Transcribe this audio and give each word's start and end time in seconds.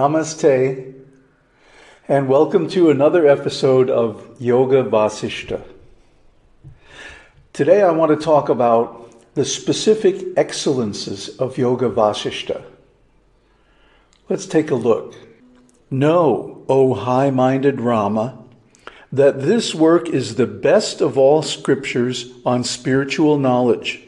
Namaste, 0.00 0.94
and 2.08 2.26
welcome 2.26 2.70
to 2.70 2.88
another 2.88 3.26
episode 3.26 3.90
of 3.90 4.34
Yoga 4.40 4.82
Vasishta. 4.82 5.62
Today 7.52 7.82
I 7.82 7.90
want 7.90 8.18
to 8.18 8.24
talk 8.24 8.48
about 8.48 9.34
the 9.34 9.44
specific 9.44 10.28
excellences 10.38 11.36
of 11.36 11.58
Yoga 11.58 11.90
Vasishta. 11.90 12.62
Let's 14.30 14.46
take 14.46 14.70
a 14.70 14.74
look. 14.74 15.16
Know, 15.90 16.64
O 16.66 16.94
high 16.94 17.28
minded 17.28 17.82
Rama, 17.82 18.42
that 19.12 19.42
this 19.42 19.74
work 19.74 20.08
is 20.08 20.36
the 20.36 20.46
best 20.46 21.02
of 21.02 21.18
all 21.18 21.42
scriptures 21.42 22.32
on 22.46 22.64
spiritual 22.64 23.38
knowledge. 23.38 24.00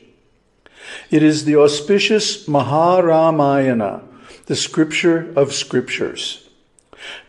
It 1.10 1.22
is 1.22 1.44
the 1.44 1.56
auspicious 1.56 2.46
Maharamayana, 2.46 4.04
the 4.46 4.56
scripture 4.56 5.32
of 5.36 5.52
scriptures. 5.52 6.48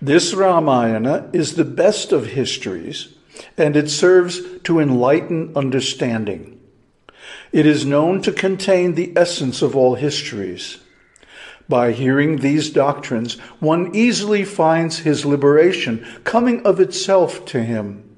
This 0.01 0.33
Ramayana 0.33 1.29
is 1.33 1.55
the 1.55 1.65
best 1.65 2.11
of 2.11 2.27
histories, 2.27 3.13
and 3.57 3.75
it 3.75 3.89
serves 3.89 4.41
to 4.63 4.79
enlighten 4.79 5.51
understanding. 5.55 6.59
It 7.51 7.65
is 7.65 7.85
known 7.85 8.21
to 8.23 8.31
contain 8.31 8.95
the 8.95 9.13
essence 9.15 9.61
of 9.61 9.75
all 9.75 9.95
histories. 9.95 10.79
By 11.69 11.91
hearing 11.91 12.37
these 12.37 12.69
doctrines, 12.69 13.39
one 13.59 13.95
easily 13.95 14.43
finds 14.43 14.99
his 14.99 15.25
liberation 15.25 16.05
coming 16.23 16.65
of 16.65 16.79
itself 16.79 17.45
to 17.45 17.63
him. 17.63 18.17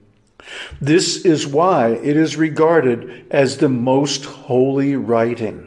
This 0.80 1.25
is 1.25 1.47
why 1.47 1.89
it 1.89 2.17
is 2.17 2.38
regarded 2.38 3.25
as 3.31 3.58
the 3.58 3.69
most 3.69 4.25
holy 4.25 4.95
writing. 4.95 5.64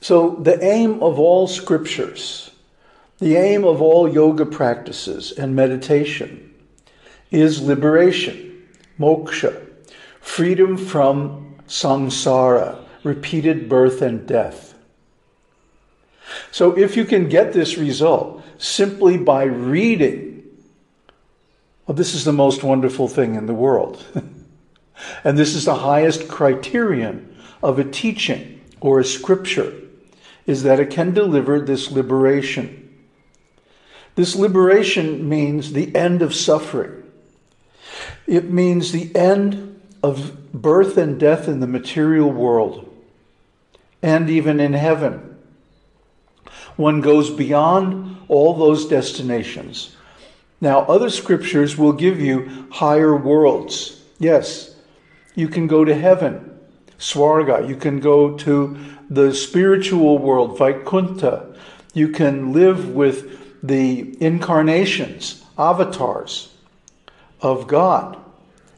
So, 0.00 0.36
the 0.36 0.62
aim 0.62 1.02
of 1.02 1.18
all 1.18 1.46
scriptures, 1.46 2.50
the 3.18 3.36
aim 3.36 3.64
of 3.64 3.80
all 3.80 4.12
yoga 4.12 4.44
practices 4.44 5.32
and 5.32 5.56
meditation 5.56 6.54
is 7.30 7.62
liberation, 7.62 8.66
moksha, 8.98 9.66
freedom 10.20 10.76
from 10.76 11.56
samsara, 11.66 12.84
repeated 13.02 13.68
birth 13.68 14.02
and 14.02 14.26
death. 14.26 14.74
So, 16.50 16.76
if 16.76 16.96
you 16.96 17.04
can 17.04 17.28
get 17.28 17.52
this 17.52 17.78
result 17.78 18.44
simply 18.58 19.16
by 19.16 19.44
reading, 19.44 20.44
well, 21.86 21.94
this 21.94 22.14
is 22.14 22.24
the 22.24 22.32
most 22.32 22.62
wonderful 22.62 23.08
thing 23.08 23.34
in 23.34 23.46
the 23.46 23.54
world. 23.54 24.04
and 25.24 25.38
this 25.38 25.54
is 25.54 25.64
the 25.64 25.76
highest 25.76 26.28
criterion 26.28 27.36
of 27.62 27.78
a 27.78 27.84
teaching 27.84 28.60
or 28.80 29.00
a 29.00 29.04
scripture, 29.04 29.72
is 30.46 30.62
that 30.62 30.80
it 30.80 30.90
can 30.90 31.12
deliver 31.12 31.60
this 31.60 31.90
liberation. 31.90 32.82
This 34.14 34.34
liberation 34.34 35.28
means 35.28 35.72
the 35.72 35.94
end 35.94 36.22
of 36.22 36.34
suffering. 36.34 37.02
It 38.26 38.50
means 38.50 38.92
the 38.92 39.14
end 39.14 39.80
of 40.02 40.52
birth 40.52 40.96
and 40.96 41.18
death 41.18 41.48
in 41.48 41.60
the 41.60 41.66
material 41.66 42.30
world 42.30 42.92
and 44.02 44.30
even 44.30 44.60
in 44.60 44.72
heaven. 44.72 45.36
One 46.76 47.00
goes 47.00 47.30
beyond 47.30 48.16
all 48.28 48.54
those 48.54 48.86
destinations. 48.86 49.96
Now, 50.60 50.80
other 50.80 51.10
scriptures 51.10 51.76
will 51.76 51.92
give 51.92 52.20
you 52.20 52.68
higher 52.70 53.14
worlds. 53.14 54.02
Yes, 54.18 54.74
you 55.34 55.48
can 55.48 55.66
go 55.66 55.84
to 55.84 55.94
heaven, 55.94 56.58
Swarga. 56.98 57.68
You 57.68 57.76
can 57.76 58.00
go 58.00 58.36
to 58.38 58.78
the 59.08 59.32
spiritual 59.34 60.18
world, 60.18 60.58
Vaikuntha. 60.58 61.54
You 61.94 62.08
can 62.08 62.52
live 62.52 62.90
with 62.90 63.62
the 63.62 64.16
incarnations, 64.20 65.44
avatars 65.58 66.52
of 67.40 67.66
God, 67.66 68.18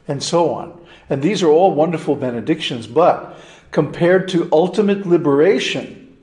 and 0.07 0.21
so 0.23 0.53
on. 0.53 0.79
And 1.09 1.21
these 1.21 1.43
are 1.43 1.49
all 1.49 1.73
wonderful 1.73 2.15
benedictions, 2.15 2.87
but 2.87 3.37
compared 3.71 4.27
to 4.29 4.49
ultimate 4.51 5.05
liberation, 5.05 6.17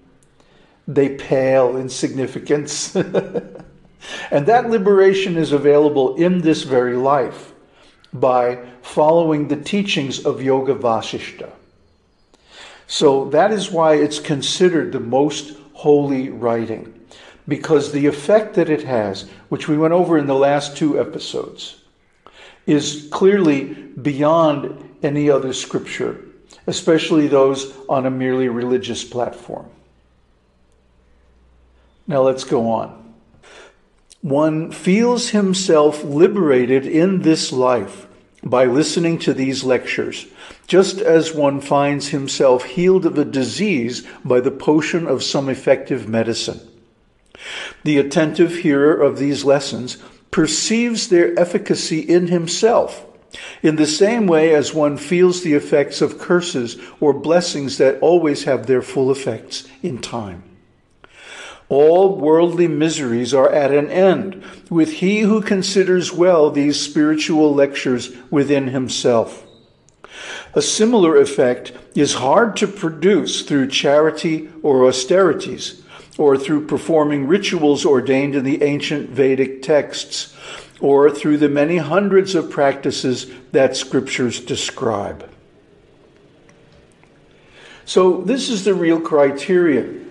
they 0.89 1.11
pale 1.11 1.77
in 1.77 1.89
significance. 1.89 2.95
and 4.31 4.47
that 4.47 4.71
liberation 4.71 5.37
is 5.37 5.53
available 5.53 6.17
in 6.17 6.41
this 6.41 6.63
very 6.63 6.97
life 6.97 7.53
by 8.13 8.65
following 8.83 9.49
the 9.49 9.57
teachings 9.57 10.25
of 10.25 10.43
Yoga 10.43 10.75
Vasishta. 10.75 11.51
So 12.87 13.27
that 13.31 13.53
is 13.53 13.71
why 13.71 13.95
it's 13.95 14.21
considered 14.21 14.93
the 14.93 15.01
most 15.01 15.57
holy 15.73 16.31
writing, 16.31 16.95
because 17.47 17.93
the 17.93 18.07
effect 18.07 18.55
that 18.55 18.71
it 18.71 18.85
has, 18.85 19.29
which 19.49 19.69
we 19.69 19.77
went 19.77 19.95
over 19.95 20.17
in 20.17 20.27
the 20.27 20.35
last 20.35 20.77
two 20.77 21.01
episodes, 21.01 21.77
is 22.67 23.09
clearly 23.11 23.65
beyond 23.65 24.83
any 25.03 25.29
other 25.31 25.53
scripture 25.53 26.27
especially 26.67 27.29
those 27.29 27.75
on 27.89 28.07
a 28.07 28.11
merely 28.11 28.49
religious 28.49 29.05
platform. 29.05 29.69
Now 32.07 32.23
let's 32.23 32.45
go 32.45 32.71
on. 32.71 33.15
One 34.21 34.73
feels 34.73 35.31
himself 35.31 36.03
liberated 36.03 36.87
in 36.87 37.23
this 37.23 37.53
life 37.53 38.07
by 38.47 38.65
listening 38.65 39.19
to 39.19 39.35
these 39.35 39.65
lectures, 39.65 40.27
just 40.67 41.01
as 41.01 41.35
one 41.35 41.61
finds 41.61 42.09
himself 42.09 42.65
healed 42.65 43.05
of 43.05 43.19
a 43.19 43.25
disease 43.25 44.07
by 44.25 44.41
the 44.41 44.51
potion 44.51 45.07
of 45.07 45.23
some 45.23 45.49
effective 45.49 46.09
medicine. 46.09 46.61
The 47.83 47.99
attentive 47.99 48.59
hearer 48.59 48.95
of 48.95 49.19
these 49.19 49.45
lessons 49.45 49.99
perceives 50.31 51.09
their 51.09 51.39
efficacy 51.39 52.01
in 52.01 52.29
himself 52.29 53.05
in 53.63 53.77
the 53.77 53.87
same 53.87 54.27
way 54.27 54.55
as 54.55 54.73
one 54.73 54.97
feels 54.97 55.43
the 55.43 55.55
effects 55.55 56.01
of 56.01 56.19
curses 56.19 56.77
or 57.01 57.13
blessings 57.13 57.79
that 57.79 57.99
always 58.01 58.45
have 58.45 58.67
their 58.67 58.83
full 58.83 59.11
effects 59.11 59.67
in 59.83 59.99
time. 59.99 60.43
All 61.69 62.17
worldly 62.17 62.69
miseries 62.69 63.35
are 63.35 63.51
at 63.51 63.73
an 63.73 63.91
end 63.91 64.43
with 64.71 64.95
he 64.95 65.21
who 65.21 65.41
considers 65.41 66.13
well 66.13 66.51
these 66.51 66.81
spiritual 66.81 67.53
lectures 67.53 68.15
within 68.31 68.69
himself. 68.69 69.45
A 70.55 70.63
similar 70.63 71.17
effect 71.17 71.73
is 71.95 72.15
hard 72.15 72.57
to 72.57 72.67
produce 72.67 73.43
through 73.43 73.69
charity 73.69 74.49
or 74.63 74.87
austerities, 74.87 75.83
or 76.17 76.39
through 76.39 76.67
performing 76.67 77.27
rituals 77.27 77.85
ordained 77.85 78.35
in 78.35 78.45
the 78.45 78.63
ancient 78.63 79.11
Vedic 79.11 79.63
texts, 79.63 80.35
or 80.81 81.11
through 81.11 81.39
the 81.39 81.49
many 81.49 81.79
hundreds 81.79 82.35
of 82.35 82.51
practices 82.51 83.27
that 83.53 83.77
scriptures 83.77 84.41
describe. 84.41 85.29
So, 87.85 88.23
this 88.23 88.49
is 88.49 88.65
the 88.65 88.75
real 88.75 89.01
criterion. 89.01 90.06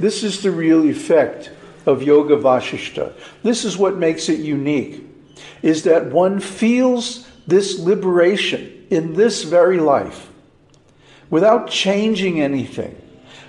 This 0.00 0.24
is 0.24 0.42
the 0.42 0.50
real 0.50 0.84
effect 0.88 1.50
of 1.86 2.02
Yoga 2.02 2.36
Vasishta. 2.36 3.12
This 3.42 3.64
is 3.64 3.76
what 3.76 3.98
makes 3.98 4.28
it 4.28 4.40
unique, 4.40 5.06
is 5.62 5.84
that 5.84 6.06
one 6.06 6.40
feels 6.40 7.28
this 7.46 7.78
liberation 7.78 8.86
in 8.90 9.14
this 9.14 9.44
very 9.44 9.78
life 9.78 10.30
without 11.28 11.70
changing 11.70 12.40
anything. 12.40 13.00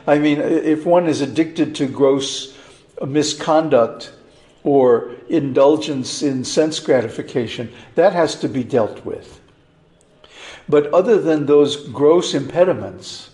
I 0.06 0.20
mean, 0.20 0.40
if 0.40 0.86
one 0.86 1.08
is 1.08 1.22
addicted 1.22 1.74
to 1.76 1.88
gross 1.88 2.58
misconduct, 3.06 4.14
or 4.64 5.16
indulgence 5.30 6.22
in 6.22 6.44
sense 6.44 6.80
gratification, 6.80 7.72
that 7.96 8.14
has 8.14 8.36
to 8.36 8.48
be 8.48 8.64
dealt 8.64 9.04
with. 9.06 9.40
But 10.70 10.94
other 10.94 11.20
than 11.20 11.46
those 11.46 11.88
gross 11.90 12.34
impediments, 12.34 13.32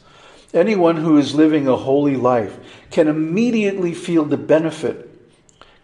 anyone 0.54 0.96
who 0.96 1.18
is 1.18 1.36
living 1.36 1.68
a 1.68 1.76
holy 1.76 2.16
life 2.16 2.58
can 2.92 3.08
immediately 3.08 3.94
feel 3.94 4.26
the 4.26 4.38
benefit, 4.38 5.10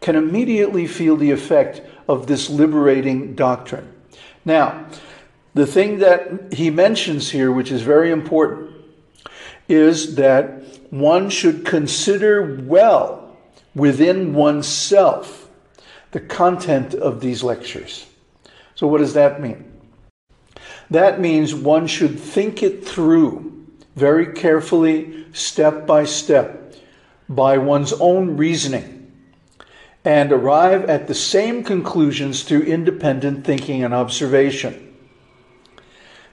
can 0.02 0.16
immediately 0.16 0.88
feel 0.88 1.16
the 1.16 1.32
effect 1.32 1.82
of 2.08 2.28
this 2.28 2.50
liberating 2.50 3.36
doctrine. 3.36 3.92
Now, 4.46 4.88
the 5.54 5.68
thing 5.68 6.00
that 6.00 6.54
he 6.54 6.70
mentions 6.70 7.30
here, 7.30 7.52
which 7.52 7.72
is 7.72 7.82
very 7.82 8.12
important, 8.12 8.72
is 9.68 10.16
that 10.16 10.64
one 10.90 11.30
should 11.30 11.66
consider 11.66 12.60
well 12.64 13.36
within 13.76 14.34
oneself 14.34 15.50
the 16.12 16.20
content 16.20 16.94
of 16.94 17.22
these 17.22 17.44
lectures. 17.44 18.06
So, 18.76 18.88
what 18.88 19.00
does 19.00 19.14
that 19.14 19.42
mean? 19.42 19.72
That 20.90 21.20
means 21.20 21.56
one 21.56 21.88
should 21.88 22.20
think 22.20 22.62
it 22.62 22.86
through 22.86 23.66
very 23.96 24.34
carefully, 24.34 25.26
step 25.34 25.86
by 25.86 26.06
step, 26.06 26.63
by 27.30 27.58
one's 27.58 27.94
own 27.94 28.38
reasoning, 28.38 29.12
and 30.04 30.32
arrive 30.32 30.86
at 30.86 31.08
the 31.08 31.16
same 31.16 31.64
conclusions 31.64 32.44
through 32.44 32.62
independent 32.62 33.46
thinking 33.46 33.84
and 33.84 33.94
observation. 33.94 34.94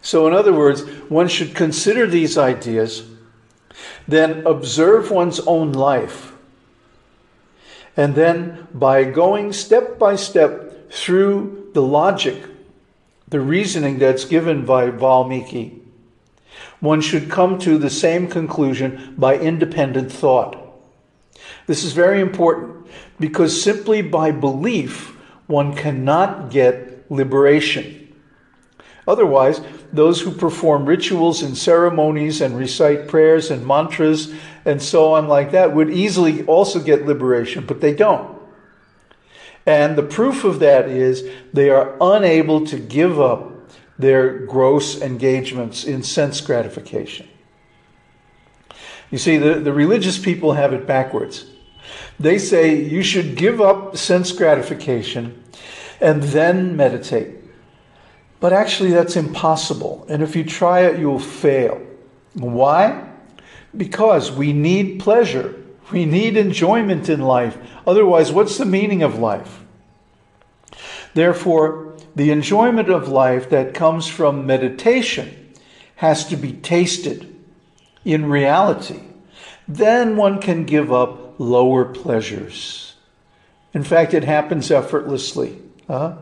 So, 0.02 0.26
in 0.26 0.32
other 0.32 0.52
words, 0.52 0.82
one 1.08 1.28
should 1.28 1.54
consider 1.54 2.06
these 2.06 2.38
ideas, 2.38 3.04
then 4.08 4.46
observe 4.46 5.10
one's 5.10 5.40
own 5.40 5.72
life 5.72 6.30
And 7.96 8.14
then 8.14 8.66
by 8.72 9.04
going 9.04 9.52
step 9.52 9.98
by 9.98 10.16
step 10.16 10.90
through 10.90 11.70
the 11.74 11.82
logic, 11.82 12.42
the 13.28 13.40
reasoning 13.40 13.98
that's 13.98 14.24
given 14.24 14.64
by 14.64 14.90
Valmiki, 14.90 15.82
one 16.80 17.00
should 17.00 17.30
come 17.30 17.58
to 17.58 17.78
the 17.78 17.90
same 17.90 18.26
conclusion 18.26 19.14
by 19.18 19.36
independent 19.36 20.10
thought. 20.10 20.59
This 21.66 21.84
is 21.84 21.92
very 21.92 22.20
important 22.20 22.86
because 23.18 23.62
simply 23.62 24.02
by 24.02 24.30
belief, 24.30 25.16
one 25.46 25.74
cannot 25.74 26.50
get 26.50 27.10
liberation. 27.10 28.00
Otherwise, 29.06 29.60
those 29.92 30.20
who 30.20 30.30
perform 30.30 30.86
rituals 30.86 31.42
and 31.42 31.56
ceremonies 31.56 32.40
and 32.40 32.56
recite 32.56 33.08
prayers 33.08 33.50
and 33.50 33.66
mantras 33.66 34.32
and 34.64 34.80
so 34.80 35.14
on, 35.14 35.26
like 35.26 35.50
that, 35.50 35.74
would 35.74 35.90
easily 35.90 36.44
also 36.44 36.80
get 36.80 37.06
liberation, 37.06 37.66
but 37.66 37.80
they 37.80 37.94
don't. 37.94 38.38
And 39.66 39.96
the 39.96 40.02
proof 40.02 40.44
of 40.44 40.60
that 40.60 40.88
is 40.88 41.28
they 41.52 41.70
are 41.70 41.96
unable 42.00 42.64
to 42.66 42.78
give 42.78 43.20
up 43.20 43.52
their 43.98 44.46
gross 44.46 45.00
engagements 45.00 45.84
in 45.84 46.02
sense 46.02 46.40
gratification. 46.40 47.28
You 49.10 49.18
see, 49.18 49.36
the, 49.38 49.54
the 49.54 49.72
religious 49.72 50.18
people 50.18 50.52
have 50.52 50.72
it 50.72 50.86
backwards. 50.86 51.46
They 52.18 52.38
say 52.38 52.74
you 52.74 53.02
should 53.02 53.36
give 53.36 53.60
up 53.60 53.96
sense 53.96 54.32
gratification 54.32 55.42
and 56.00 56.22
then 56.22 56.76
meditate. 56.76 57.36
But 58.38 58.52
actually, 58.52 58.90
that's 58.90 59.16
impossible. 59.16 60.06
And 60.08 60.22
if 60.22 60.34
you 60.34 60.44
try 60.44 60.80
it, 60.80 60.98
you'll 60.98 61.18
fail. 61.18 61.80
Why? 62.34 63.10
Because 63.76 64.32
we 64.32 64.52
need 64.52 65.00
pleasure. 65.00 65.56
We 65.90 66.06
need 66.06 66.36
enjoyment 66.36 67.08
in 67.08 67.20
life. 67.20 67.58
Otherwise, 67.86 68.32
what's 68.32 68.56
the 68.56 68.64
meaning 68.64 69.02
of 69.02 69.18
life? 69.18 69.64
Therefore, 71.14 71.96
the 72.14 72.30
enjoyment 72.30 72.88
of 72.88 73.08
life 73.08 73.50
that 73.50 73.74
comes 73.74 74.06
from 74.06 74.46
meditation 74.46 75.52
has 75.96 76.26
to 76.28 76.36
be 76.36 76.52
tasted 76.52 77.29
in 78.04 78.26
reality. 78.26 79.00
Then 79.68 80.16
one 80.16 80.40
can 80.40 80.64
give 80.64 80.92
up 80.92 81.38
lower 81.38 81.84
pleasures. 81.84 82.94
In 83.72 83.84
fact, 83.84 84.14
it 84.14 84.24
happens 84.24 84.70
effortlessly. 84.70 85.58
Huh? 85.86 86.16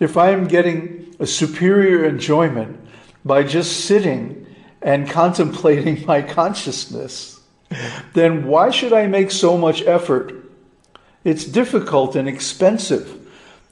If 0.00 0.16
I 0.16 0.30
am 0.30 0.46
getting 0.46 1.14
a 1.20 1.26
superior 1.26 2.04
enjoyment 2.04 2.80
by 3.24 3.42
just 3.42 3.84
sitting 3.84 4.46
and 4.82 5.08
contemplating 5.08 6.04
my 6.06 6.22
consciousness, 6.22 7.40
then 8.12 8.46
why 8.46 8.70
should 8.70 8.92
I 8.92 9.06
make 9.06 9.30
so 9.30 9.58
much 9.58 9.82
effort? 9.82 10.32
It's 11.24 11.44
difficult 11.44 12.16
and 12.16 12.28
expensive 12.28 13.20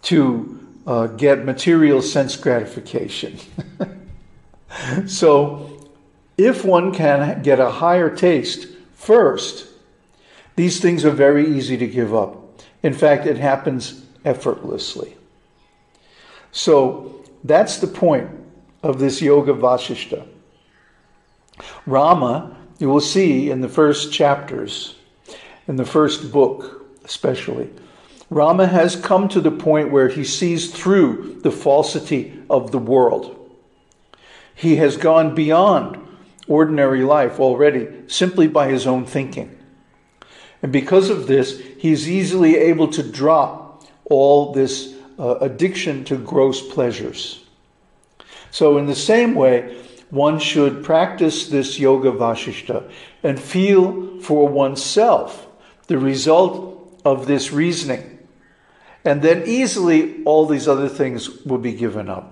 to 0.03 0.59
uh, 0.87 1.07
get 1.09 1.45
material 1.45 2.03
sense 2.03 2.37
gratification. 2.37 3.39
so, 5.07 5.72
if 6.37 6.65
one 6.65 6.93
can 6.93 7.43
get 7.43 7.61
a 7.61 7.71
higher 7.71 8.15
taste 8.15 8.69
first, 8.95 9.67
these 10.57 10.81
things 10.81 11.05
are 11.05 11.11
very 11.11 11.47
easy 11.47 11.77
to 11.77 11.87
give 11.87 12.15
up. 12.15 12.61
In 12.83 12.93
fact, 12.93 13.27
it 13.27 13.39
happens 13.39 14.05
effortlessly. 14.25 15.17
So 16.51 17.25
that's 17.45 17.79
the 17.79 17.87
point 17.87 18.31
of 18.83 18.99
this 18.99 19.23
Yoga 19.23 19.55
Vashishta. 19.55 20.27
Rama, 21.87 22.57
you 22.79 22.89
will 22.89 23.01
see 23.01 23.51
in 23.51 23.61
the 23.61 23.69
first 23.69 24.13
chapters, 24.13 24.97
in 25.69 25.77
the 25.77 25.85
first 25.85 26.33
book 26.33 26.87
especially, 27.05 27.71
Rama 28.31 28.67
has 28.67 28.97
come 28.97 29.29
to 29.29 29.41
the 29.41 29.51
point 29.51 29.91
where 29.91 30.09
he 30.09 30.25
sees 30.25 30.73
through 30.73 31.41
the 31.43 31.51
falsity 31.51 32.43
of 32.49 32.73
the 32.73 32.79
world. 32.79 33.39
He 34.55 34.77
has 34.77 34.97
gone 34.97 35.35
beyond 35.35 35.99
ordinary 36.49 37.03
life 37.03 37.39
already 37.41 37.89
simply 38.07 38.49
by 38.49 38.69
his 38.69 38.87
own 38.87 39.07
thinking. 39.07 39.59
And 40.63 40.73
because 40.73 41.11
of 41.11 41.27
this, 41.27 41.61
he's 41.79 42.09
easily 42.09 42.57
able 42.57 42.89
to 42.89 43.03
drop 43.03 43.85
all 44.05 44.53
this 44.53 44.95
uh, 45.19 45.37
addiction 45.37 46.05
to 46.05 46.17
gross 46.17 46.67
pleasures. 46.67 47.45
So, 48.51 48.79
in 48.79 48.87
the 48.87 48.95
same 48.95 49.35
way, 49.35 49.79
one 50.11 50.39
should 50.39 50.85
practice 50.85 51.49
this 51.49 51.79
yoga 51.79 52.13
vashishta 52.13 52.91
and 53.23 53.41
feel 53.41 54.21
for 54.21 54.47
oneself 54.47 55.47
the 55.87 55.99
result 55.99 57.01
of 57.05 57.27
this 57.27 57.51
reasoning. 57.51 58.19
And 59.05 59.23
then 59.23 59.45
easily 59.47 60.23
all 60.25 60.47
these 60.47 60.69
other 60.69 60.89
things 60.89 61.45
will 61.45 61.59
be 61.59 61.73
given 61.73 62.09
up. 62.09 62.32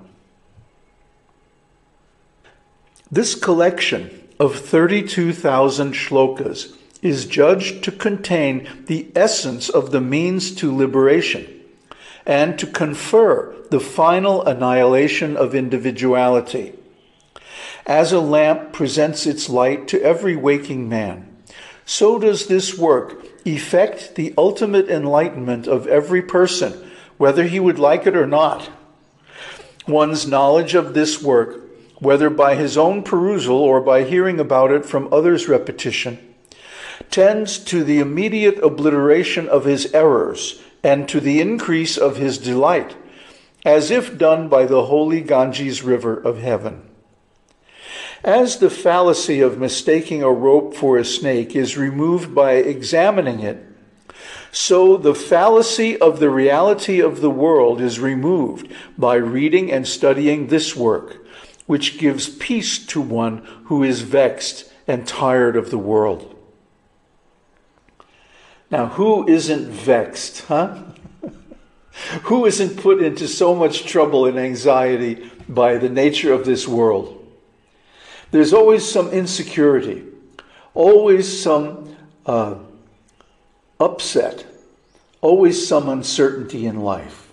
This 3.12 3.34
collection 3.34 4.28
of 4.38 4.54
32,000 4.54 5.94
shlokas 5.94 6.76
is 7.02 7.26
judged 7.26 7.82
to 7.84 7.90
contain 7.90 8.68
the 8.86 9.08
essence 9.16 9.68
of 9.68 9.90
the 9.90 10.00
means 10.00 10.54
to 10.56 10.74
liberation 10.74 11.60
and 12.24 12.56
to 12.58 12.68
confer 12.68 13.52
the 13.70 13.80
final 13.80 14.46
annihilation 14.46 15.36
of 15.36 15.56
individuality. 15.56 16.74
As 17.84 18.12
a 18.12 18.20
lamp 18.20 18.72
presents 18.72 19.26
its 19.26 19.48
light 19.48 19.88
to 19.88 20.00
every 20.02 20.36
waking 20.36 20.88
man, 20.88 21.26
so 21.84 22.16
does 22.16 22.46
this 22.46 22.78
work 22.78 23.26
effect 23.44 24.14
the 24.14 24.32
ultimate 24.38 24.88
enlightenment 24.88 25.66
of 25.66 25.88
every 25.88 26.22
person, 26.22 26.88
whether 27.16 27.42
he 27.42 27.58
would 27.58 27.80
like 27.80 28.06
it 28.06 28.14
or 28.14 28.26
not. 28.28 28.70
One's 29.88 30.28
knowledge 30.28 30.74
of 30.74 30.94
this 30.94 31.20
work, 31.20 31.59
whether 32.00 32.28
by 32.28 32.54
his 32.54 32.76
own 32.76 33.02
perusal 33.02 33.56
or 33.56 33.80
by 33.80 34.02
hearing 34.04 34.40
about 34.40 34.72
it 34.72 34.84
from 34.84 35.12
others' 35.12 35.48
repetition, 35.48 36.18
tends 37.10 37.58
to 37.58 37.84
the 37.84 37.98
immediate 37.98 38.58
obliteration 38.58 39.48
of 39.48 39.64
his 39.64 39.92
errors 39.94 40.60
and 40.82 41.08
to 41.08 41.20
the 41.20 41.40
increase 41.40 41.96
of 41.96 42.16
his 42.16 42.38
delight, 42.38 42.96
as 43.64 43.90
if 43.90 44.16
done 44.16 44.48
by 44.48 44.64
the 44.64 44.86
holy 44.86 45.20
Ganges 45.20 45.82
River 45.82 46.16
of 46.16 46.38
heaven. 46.38 46.82
As 48.24 48.58
the 48.58 48.70
fallacy 48.70 49.40
of 49.40 49.58
mistaking 49.58 50.22
a 50.22 50.30
rope 50.30 50.74
for 50.74 50.98
a 50.98 51.04
snake 51.04 51.56
is 51.56 51.76
removed 51.76 52.34
by 52.34 52.52
examining 52.52 53.40
it, 53.40 53.66
so 54.52 54.96
the 54.96 55.14
fallacy 55.14 55.98
of 55.98 56.18
the 56.18 56.30
reality 56.30 57.00
of 57.00 57.20
the 57.20 57.30
world 57.30 57.80
is 57.80 58.00
removed 58.00 58.70
by 58.98 59.14
reading 59.14 59.70
and 59.70 59.86
studying 59.86 60.48
this 60.48 60.74
work, 60.74 61.18
which 61.70 61.98
gives 61.98 62.28
peace 62.28 62.84
to 62.84 63.00
one 63.00 63.46
who 63.66 63.84
is 63.84 64.00
vexed 64.00 64.68
and 64.88 65.06
tired 65.06 65.54
of 65.54 65.70
the 65.70 65.78
world. 65.78 66.36
Now, 68.72 68.86
who 68.86 69.28
isn't 69.28 69.68
vexed, 69.68 70.46
huh? 70.46 70.82
who 72.22 72.44
isn't 72.44 72.76
put 72.76 73.00
into 73.00 73.28
so 73.28 73.54
much 73.54 73.84
trouble 73.84 74.26
and 74.26 74.36
anxiety 74.36 75.30
by 75.48 75.78
the 75.78 75.88
nature 75.88 76.32
of 76.32 76.44
this 76.44 76.66
world? 76.66 77.24
There's 78.32 78.52
always 78.52 78.84
some 78.84 79.08
insecurity, 79.10 80.02
always 80.74 81.40
some 81.40 81.94
uh, 82.26 82.56
upset, 83.78 84.44
always 85.20 85.68
some 85.68 85.88
uncertainty 85.88 86.66
in 86.66 86.80
life. 86.80 87.32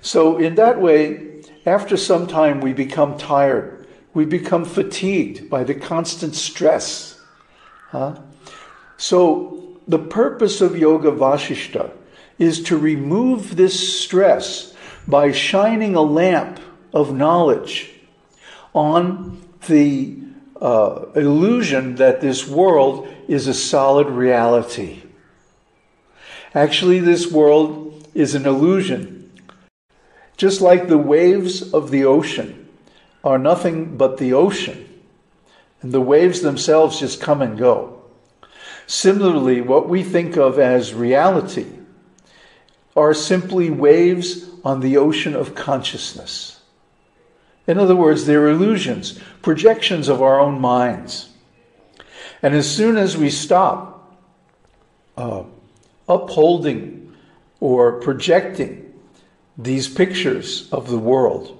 So, 0.00 0.38
in 0.38 0.54
that 0.54 0.80
way, 0.80 1.29
after 1.66 1.96
some 1.96 2.26
time, 2.26 2.60
we 2.60 2.72
become 2.72 3.18
tired. 3.18 3.86
We 4.14 4.24
become 4.24 4.64
fatigued 4.64 5.50
by 5.50 5.64
the 5.64 5.74
constant 5.74 6.34
stress. 6.34 7.20
Huh? 7.90 8.20
So, 8.96 9.78
the 9.86 9.98
purpose 9.98 10.60
of 10.60 10.78
Yoga 10.78 11.10
Vashishta 11.10 11.92
is 12.38 12.62
to 12.64 12.76
remove 12.76 13.56
this 13.56 14.00
stress 14.00 14.74
by 15.06 15.32
shining 15.32 15.94
a 15.94 16.00
lamp 16.00 16.60
of 16.92 17.14
knowledge 17.14 17.90
on 18.72 19.42
the 19.66 20.16
uh, 20.60 21.06
illusion 21.14 21.96
that 21.96 22.20
this 22.20 22.46
world 22.46 23.08
is 23.28 23.46
a 23.46 23.54
solid 23.54 24.08
reality. 24.08 25.02
Actually, 26.54 27.00
this 27.00 27.30
world 27.30 28.08
is 28.14 28.34
an 28.34 28.46
illusion. 28.46 29.19
Just 30.40 30.62
like 30.62 30.88
the 30.88 30.96
waves 30.96 31.74
of 31.74 31.90
the 31.90 32.06
ocean 32.06 32.66
are 33.22 33.36
nothing 33.36 33.98
but 33.98 34.16
the 34.16 34.32
ocean, 34.32 34.88
and 35.82 35.92
the 35.92 36.00
waves 36.00 36.40
themselves 36.40 36.98
just 36.98 37.20
come 37.20 37.42
and 37.42 37.58
go. 37.58 38.00
Similarly, 38.86 39.60
what 39.60 39.86
we 39.86 40.02
think 40.02 40.38
of 40.38 40.58
as 40.58 40.94
reality 40.94 41.66
are 42.96 43.12
simply 43.12 43.68
waves 43.68 44.48
on 44.64 44.80
the 44.80 44.96
ocean 44.96 45.36
of 45.36 45.54
consciousness. 45.54 46.62
In 47.66 47.76
other 47.76 47.94
words, 47.94 48.24
they're 48.24 48.48
illusions, 48.48 49.20
projections 49.42 50.08
of 50.08 50.22
our 50.22 50.40
own 50.40 50.58
minds. 50.58 51.28
And 52.40 52.54
as 52.54 52.66
soon 52.66 52.96
as 52.96 53.14
we 53.14 53.28
stop 53.28 54.16
uh, 55.18 55.42
upholding 56.08 57.14
or 57.60 58.00
projecting 58.00 58.79
these 59.64 59.88
pictures 59.88 60.68
of 60.72 60.88
the 60.88 60.98
world, 60.98 61.56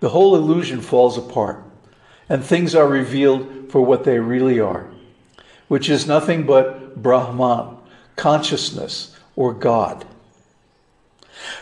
the 0.00 0.10
whole 0.10 0.36
illusion 0.36 0.80
falls 0.80 1.18
apart 1.18 1.62
and 2.28 2.44
things 2.44 2.74
are 2.74 2.86
revealed 2.86 3.70
for 3.70 3.80
what 3.80 4.04
they 4.04 4.18
really 4.18 4.60
are, 4.60 4.88
which 5.68 5.88
is 5.88 6.06
nothing 6.06 6.44
but 6.44 7.02
Brahman, 7.02 7.76
consciousness, 8.16 9.16
or 9.36 9.54
God. 9.54 10.04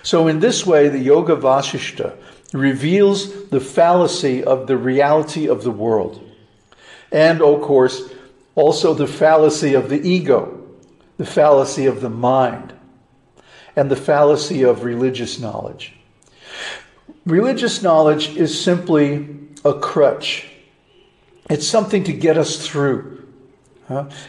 So, 0.03 0.27
in 0.27 0.41
this 0.41 0.67
way, 0.67 0.89
the 0.89 0.99
Yoga 0.99 1.37
Vasishta 1.37 2.17
reveals 2.53 3.49
the 3.51 3.61
fallacy 3.61 4.43
of 4.43 4.67
the 4.67 4.77
reality 4.77 5.49
of 5.49 5.63
the 5.63 5.71
world. 5.71 6.23
And, 7.13 7.43
of 7.43 7.61
course, 7.61 8.11
also 8.55 8.95
the 8.95 9.07
fallacy 9.07 9.75
of 9.75 9.89
the 9.89 10.01
ego, 10.09 10.67
the 11.19 11.27
fallacy 11.27 11.87
of 11.87 12.01
the 12.01 12.11
mind, 12.11 12.73
and 13.76 13.90
the 13.90 13.97
fallacy 13.97 14.62
of 14.62 14.83
religious 14.83 15.38
knowledge. 15.38 15.92
Religious 17.25 17.83
knowledge 17.83 18.37
is 18.37 18.61
simply 18.61 19.28
a 19.64 19.75
crutch, 19.75 20.49
it's 21.49 21.66
something 21.66 22.02
to 22.04 22.12
get 22.12 22.37
us 22.37 22.66
through. 22.66 23.16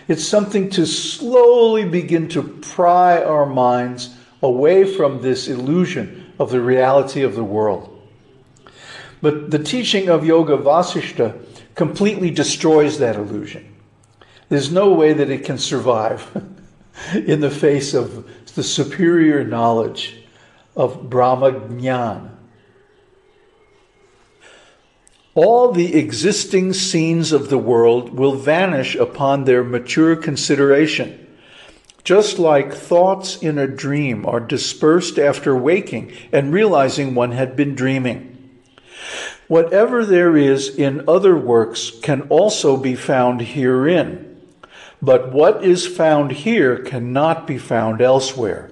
It's 0.07 0.27
something 0.27 0.69
to 0.71 0.85
slowly 0.85 1.83
begin 1.85 2.27
to 2.29 2.43
pry 2.43 3.23
our 3.23 3.45
minds 3.45 4.15
away 4.43 4.83
from 4.85 5.21
this 5.21 5.47
illusion 5.47 6.31
of 6.37 6.51
the 6.51 6.61
reality 6.61 7.23
of 7.23 7.35
the 7.35 7.43
world. 7.43 7.93
But 9.21 9.49
the 9.49 9.59
teaching 9.59 10.09
of 10.09 10.25
Yoga 10.25 10.57
Vasishta 10.57 11.43
completely 11.73 12.29
destroys 12.29 12.99
that 12.99 13.15
illusion. 13.15 13.73
There's 14.49 14.71
no 14.71 14.93
way 14.93 15.13
that 15.13 15.31
it 15.31 15.43
can 15.43 15.57
survive 15.57 16.29
in 17.15 17.41
the 17.41 17.49
face 17.49 17.95
of 17.95 18.29
the 18.57 18.63
superior 18.63 19.45
knowledge 19.45 20.17
of 20.75 21.09
Brahma 21.09 21.53
Jnana. 21.53 22.31
All 25.33 25.71
the 25.71 25.95
existing 25.95 26.73
scenes 26.73 27.31
of 27.31 27.47
the 27.49 27.57
world 27.57 28.13
will 28.13 28.35
vanish 28.35 28.95
upon 28.95 29.45
their 29.45 29.63
mature 29.63 30.17
consideration 30.17 31.23
just 32.07 32.39
like 32.39 32.73
thoughts 32.73 33.35
in 33.35 33.57
a 33.57 33.67
dream 33.67 34.25
are 34.25 34.39
dispersed 34.39 35.19
after 35.19 35.53
waking 35.53 36.09
and 36.31 36.53
realizing 36.53 37.13
one 37.13 37.33
had 37.33 37.53
been 37.53 37.75
dreaming. 37.75 38.33
Whatever 39.49 40.05
there 40.05 40.37
is 40.37 40.73
in 40.73 41.03
other 41.05 41.35
works 41.35 41.91
can 42.01 42.21
also 42.29 42.77
be 42.77 42.95
found 42.95 43.41
herein, 43.41 44.26
but 45.01 45.31
what 45.31 45.63
is 45.63 45.85
found 45.85 46.31
here 46.31 46.77
cannot 46.77 47.45
be 47.45 47.57
found 47.57 48.01
elsewhere. 48.01 48.71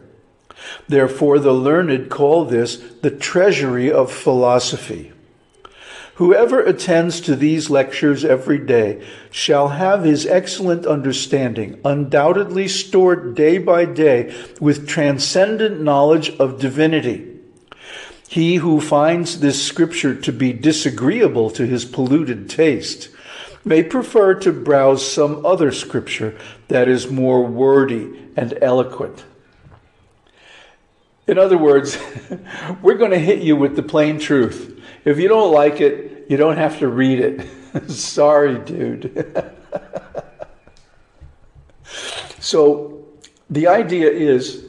Therefore, 0.88 1.40
the 1.40 1.54
learned 1.54 2.10
call 2.10 2.46
this 2.46 2.78
the 3.02 3.12
treasury 3.12 3.92
of 3.92 4.12
philosophy. 4.12 5.12
Whoever 6.16 6.62
attends 6.62 7.20
to 7.22 7.36
these 7.36 7.70
lectures 7.70 8.24
every 8.24 8.58
day 8.58 9.06
shall 9.30 9.70
have 9.70 10.04
his 10.04 10.26
excellent 10.26 10.86
understanding 10.86 11.80
undoubtedly 11.84 12.70
stored 12.70 13.36
day 13.36 13.58
by 13.58 13.84
day 13.84 14.34
with 14.62 14.88
transcendent 14.88 15.82
knowledge 15.82 16.30
of 16.38 16.58
divinity. 16.58 17.34
He 18.30 18.56
who 18.56 18.80
finds 18.80 19.42
this 19.42 19.62
scripture 19.62 20.16
to 20.16 20.32
be 20.32 20.54
disagreeable 20.54 21.50
to 21.52 21.68
his 21.68 21.84
polluted 21.84 22.50
taste 22.50 23.10
may 23.66 23.82
prefer 23.82 24.36
to 24.36 24.54
browse 24.54 25.12
some 25.12 25.46
other 25.46 25.72
scripture 25.72 26.38
that 26.68 26.88
is 26.88 27.10
more 27.10 27.44
wordy 27.44 28.30
and 28.38 28.58
eloquent. 28.62 29.26
In 31.28 31.40
other 31.40 31.58
words, 31.58 31.98
we're 32.84 32.98
going 32.98 33.12
to 33.12 33.20
hit 33.20 33.42
you 33.42 33.56
with 33.56 33.76
the 33.76 33.84
plain 33.84 34.20
truth. 34.20 34.80
If 35.04 35.18
you 35.20 35.28
don't 35.28 35.52
like 35.52 35.82
it, 35.82 36.28
you 36.30 36.38
don't 36.38 36.58
have 36.58 36.80
to 36.80 36.88
read 36.88 37.20
it. 37.20 37.48
Sorry, 37.90 38.60
dude. 38.60 39.36
so 42.40 43.04
the 43.50 43.68
idea 43.68 44.10
is 44.10 44.66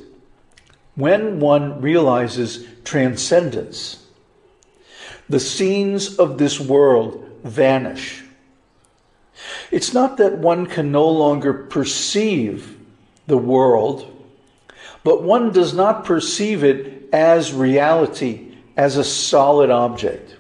when 0.94 1.40
one 1.40 1.82
realizes 1.82 2.66
transcendence, 2.84 4.06
the 5.28 5.40
scenes 5.40 6.16
of 6.16 6.38
this 6.38 6.58
world 6.58 7.22
vanish. 7.44 8.22
It's 9.70 9.92
not 9.92 10.16
that 10.16 10.38
one 10.38 10.66
can 10.66 10.92
no 10.92 11.08
longer 11.08 11.52
perceive 11.52 12.78
the 13.26 13.38
world, 13.38 14.12
but 15.04 15.22
one 15.22 15.52
does 15.52 15.74
not 15.74 16.04
perceive 16.04 16.64
it 16.64 17.08
as 17.12 17.52
reality 17.52 18.56
as 18.76 18.96
a 18.96 19.04
solid 19.04 19.70
object. 19.70 20.36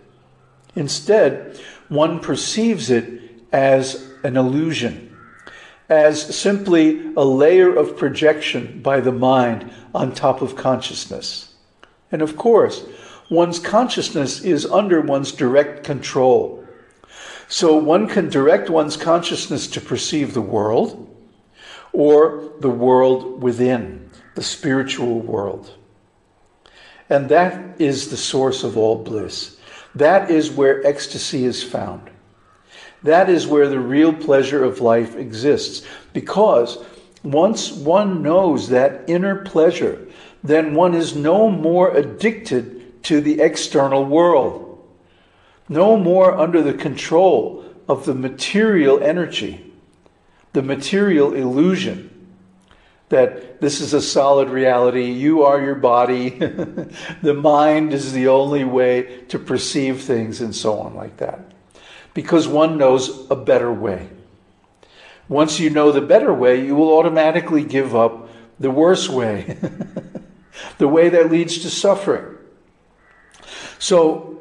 Instead, 0.74 1.58
one 1.88 2.20
perceives 2.20 2.90
it 2.90 3.20
as 3.52 4.10
an 4.22 4.36
illusion, 4.36 5.16
as 5.88 6.36
simply 6.36 7.12
a 7.16 7.24
layer 7.24 7.74
of 7.74 7.96
projection 7.96 8.80
by 8.82 9.00
the 9.00 9.12
mind 9.12 9.70
on 9.94 10.12
top 10.12 10.42
of 10.42 10.56
consciousness. 10.56 11.54
And 12.10 12.22
of 12.22 12.36
course, 12.36 12.84
one's 13.30 13.58
consciousness 13.58 14.40
is 14.42 14.66
under 14.66 15.00
one's 15.00 15.32
direct 15.32 15.84
control. 15.84 16.65
So 17.48 17.76
one 17.76 18.08
can 18.08 18.28
direct 18.28 18.68
one's 18.70 18.96
consciousness 18.96 19.66
to 19.68 19.80
perceive 19.80 20.34
the 20.34 20.40
world 20.40 21.02
or 21.92 22.52
the 22.60 22.70
world 22.70 23.42
within, 23.42 24.10
the 24.34 24.42
spiritual 24.42 25.20
world. 25.20 25.72
And 27.08 27.28
that 27.28 27.80
is 27.80 28.10
the 28.10 28.16
source 28.16 28.64
of 28.64 28.76
all 28.76 28.96
bliss. 28.96 29.58
That 29.94 30.30
is 30.30 30.50
where 30.50 30.84
ecstasy 30.86 31.44
is 31.44 31.62
found. 31.62 32.10
That 33.02 33.30
is 33.30 33.46
where 33.46 33.68
the 33.68 33.78
real 33.78 34.12
pleasure 34.12 34.64
of 34.64 34.80
life 34.80 35.14
exists. 35.14 35.86
Because 36.12 36.84
once 37.22 37.70
one 37.70 38.22
knows 38.22 38.68
that 38.68 39.08
inner 39.08 39.36
pleasure, 39.44 40.06
then 40.42 40.74
one 40.74 40.94
is 40.94 41.14
no 41.14 41.48
more 41.48 41.96
addicted 41.96 43.02
to 43.04 43.20
the 43.20 43.40
external 43.40 44.04
world, 44.04 44.65
no 45.68 45.96
more 45.96 46.36
under 46.36 46.62
the 46.62 46.74
control 46.74 47.64
of 47.88 48.04
the 48.06 48.14
material 48.14 49.02
energy, 49.02 49.72
the 50.52 50.62
material 50.62 51.34
illusion 51.34 52.12
that 53.08 53.60
this 53.60 53.80
is 53.80 53.94
a 53.94 54.02
solid 54.02 54.48
reality. 54.48 55.10
You 55.10 55.42
are 55.42 55.60
your 55.60 55.76
body. 55.76 56.30
the 57.22 57.34
mind 57.34 57.92
is 57.92 58.12
the 58.12 58.28
only 58.28 58.64
way 58.64 59.22
to 59.28 59.38
perceive 59.38 60.02
things, 60.02 60.40
and 60.40 60.54
so 60.54 60.78
on, 60.78 60.94
like 60.94 61.18
that. 61.18 61.52
Because 62.14 62.48
one 62.48 62.78
knows 62.78 63.30
a 63.30 63.36
better 63.36 63.72
way. 63.72 64.08
Once 65.28 65.60
you 65.60 65.70
know 65.70 65.92
the 65.92 66.00
better 66.00 66.32
way, 66.32 66.64
you 66.64 66.74
will 66.74 66.96
automatically 66.96 67.64
give 67.64 67.94
up 67.94 68.28
the 68.58 68.70
worse 68.70 69.08
way, 69.08 69.58
the 70.78 70.88
way 70.88 71.08
that 71.08 71.30
leads 71.30 71.58
to 71.58 71.70
suffering. 71.70 72.36
So, 73.78 74.35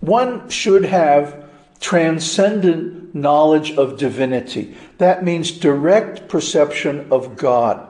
one 0.00 0.48
should 0.48 0.84
have 0.84 1.44
transcendent 1.80 3.14
knowledge 3.14 3.72
of 3.72 3.98
divinity. 3.98 4.76
That 4.98 5.24
means 5.24 5.50
direct 5.50 6.28
perception 6.28 7.08
of 7.10 7.36
God. 7.36 7.86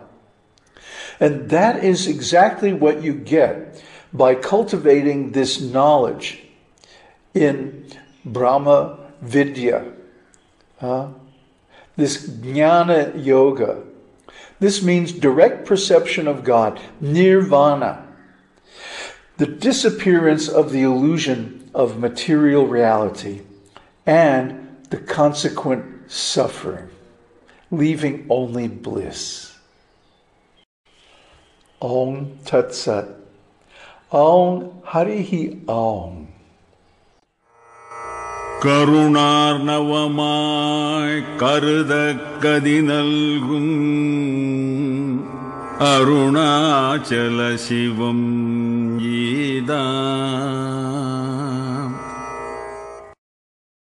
And 1.19 1.49
that 1.51 1.83
is 1.83 2.07
exactly 2.07 2.73
what 2.73 3.03
you 3.03 3.15
get 3.15 3.83
by 4.13 4.35
cultivating 4.35 5.33
this 5.33 5.61
knowledge 5.61 6.43
in 7.35 7.87
Brahma 8.25 8.99
Vidya, 9.23 9.93
this 11.97 12.29
Jnana 12.29 13.25
Yoga. 13.25 13.83
This 14.59 14.83
means 14.83 15.13
direct 15.13 15.67
perception 15.67 16.27
of 16.29 16.45
God, 16.45 16.81
nirvana, 17.01 18.07
the 19.37 19.47
disappearance 19.47 20.49
of 20.49 20.71
the 20.71 20.83
illusion 20.83 21.56
of 21.76 22.00
material 22.00 22.68
reality, 22.68 23.42
and 24.06 24.78
the 24.90 24.98
consequent 24.98 25.84
suffering, 26.08 26.90
leaving 27.72 28.26
only 28.30 28.68
bliss. 28.68 29.58
Om 31.82 32.38
Tat 32.46 32.74
Sat. 32.74 33.08
Om 34.12 34.82
Harihi 34.92 35.68
Om. 35.68 36.28
கருணார்ணவமாய் 38.66 41.22
கருத 41.42 41.94
கதி 42.44 42.76
நல்கும் 42.90 43.74
அருணாச்சல 45.90 47.40
சிவம் 47.66 48.26
ஈதான் 49.22 50.95